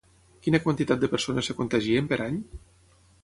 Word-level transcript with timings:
Quina 0.45 0.59
quantitat 0.63 1.03
de 1.03 1.09
persones 1.11 1.51
es 1.53 1.59
contagien 1.59 2.09
per 2.13 2.21
any? 2.31 2.39